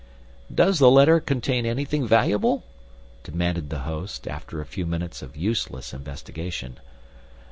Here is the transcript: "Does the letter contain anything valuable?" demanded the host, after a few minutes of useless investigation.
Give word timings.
"Does 0.51 0.79
the 0.79 0.89
letter 0.89 1.19
contain 1.19 1.63
anything 1.63 2.07
valuable?" 2.07 2.63
demanded 3.21 3.69
the 3.69 3.81
host, 3.81 4.27
after 4.27 4.59
a 4.59 4.65
few 4.65 4.87
minutes 4.87 5.21
of 5.21 5.37
useless 5.37 5.93
investigation. 5.93 6.79